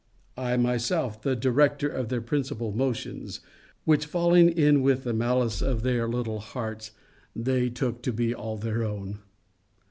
[0.39, 3.39] I myself, the director of their principal motions;
[3.85, 6.89] which falling in with the malice of their little hearts,
[7.35, 9.19] they took to be all their own.